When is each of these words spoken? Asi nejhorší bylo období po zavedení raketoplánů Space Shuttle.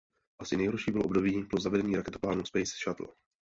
Asi 0.39 0.57
nejhorší 0.57 0.91
bylo 0.91 1.03
období 1.05 1.43
po 1.51 1.59
zavedení 1.59 1.95
raketoplánů 1.95 2.45
Space 2.45 2.71
Shuttle. 2.83 3.07